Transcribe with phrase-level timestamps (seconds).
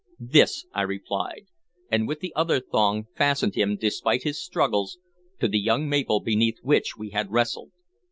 [0.19, 1.45] "This," I replied,
[1.91, 4.97] and with the other thong fastened him, despite his struggles,
[5.39, 7.69] to the young maple beneath which we had wrestled.